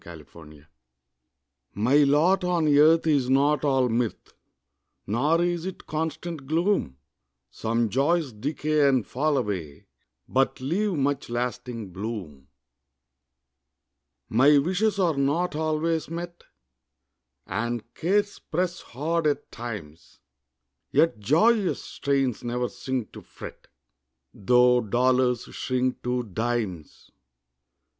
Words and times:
MY 0.03 0.15
LOT 0.15 0.65
My 1.75 1.97
lot 1.97 2.43
on 2.43 2.67
earth 2.75 3.05
is 3.05 3.29
not 3.29 3.63
all 3.63 3.87
mirth, 3.87 4.33
Nor 5.05 5.43
is 5.43 5.67
it 5.67 5.85
constant 5.85 6.47
gloom; 6.47 6.97
Some 7.51 7.87
joys 7.89 8.33
decay 8.33 8.89
and 8.89 9.05
fall 9.05 9.37
away, 9.37 9.85
But 10.27 10.59
leave 10.59 10.93
much 10.93 11.29
lasting 11.29 11.91
bloom. 11.91 12.47
My 14.27 14.57
wishes 14.57 14.97
are 14.97 15.15
not 15.17 15.55
always 15.55 16.09
met, 16.09 16.45
And 17.45 17.93
cares 17.93 18.39
press 18.39 18.81
hard 18.81 19.27
at 19.27 19.51
times; 19.51 20.19
Yet 20.89 21.19
joyous 21.19 21.79
strains 21.79 22.43
ne'er 22.43 22.69
sink 22.69 23.11
to 23.11 23.21
fret, 23.21 23.67
Tho' 24.33 24.81
dollars 24.81 25.43
shrink 25.53 26.01
to 26.01 26.23
dimes. 26.23 27.11